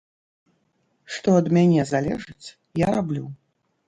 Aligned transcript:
Што 1.15 1.29
ад 1.39 1.49
мяне 1.57 1.83
залежыць, 1.91 2.47
я 2.81 2.89
раблю. 2.97 3.23